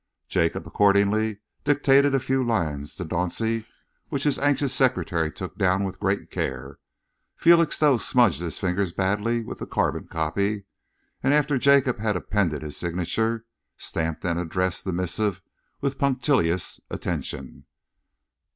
Jacob 0.27 0.65
accordingly 0.65 1.41
dictated 1.63 2.15
a 2.15 2.19
few 2.19 2.43
lines 2.43 2.95
to 2.95 3.05
Dauncey, 3.05 3.67
which 4.09 4.23
his 4.23 4.39
anxious 4.39 4.73
secretary 4.73 5.31
took 5.31 5.59
down 5.59 5.83
with 5.83 5.99
great 5.99 6.31
care. 6.31 6.79
Felixstowe 7.35 7.97
smudged 7.99 8.41
his 8.41 8.57
fingers 8.57 8.93
badly 8.93 9.43
with 9.43 9.59
the 9.59 9.67
carbon 9.67 10.07
copy 10.07 10.63
and, 11.21 11.35
after 11.35 11.59
Jacob 11.59 11.99
had 11.99 12.15
appended 12.15 12.63
his 12.63 12.75
signature, 12.75 13.45
stamped 13.77 14.25
and 14.25 14.39
addressed 14.39 14.85
the 14.85 14.91
missive 14.91 15.43
with 15.81 15.99
punctilious 15.99 16.81
attention. 16.89 17.65